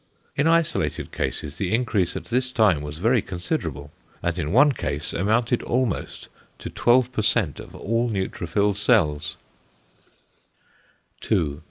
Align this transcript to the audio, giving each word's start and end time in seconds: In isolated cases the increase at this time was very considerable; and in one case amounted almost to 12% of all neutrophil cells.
In 0.35 0.47
isolated 0.47 1.11
cases 1.11 1.57
the 1.57 1.71
increase 1.75 2.15
at 2.17 2.25
this 2.25 2.49
time 2.51 2.81
was 2.81 2.97
very 2.97 3.21
considerable; 3.21 3.91
and 4.23 4.39
in 4.39 4.51
one 4.51 4.71
case 4.71 5.13
amounted 5.13 5.61
almost 5.61 6.27
to 6.57 6.71
12% 6.71 7.59
of 7.59 7.75
all 7.75 8.09
neutrophil 8.09 8.75
cells. 8.75 9.37